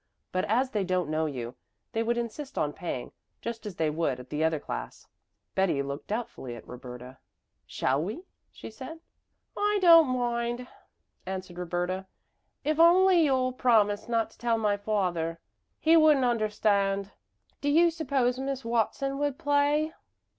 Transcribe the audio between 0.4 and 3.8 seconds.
as they don't know you, they would insist on paying, just as